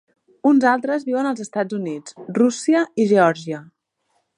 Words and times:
Uns 0.51 0.65
altres 0.71 1.05
viuen 1.09 1.29
als 1.33 1.43
Estats 1.45 1.79
Units, 1.79 2.19
Rússia 2.41 2.85
i 3.05 3.11
Geòrgia. 3.13 3.67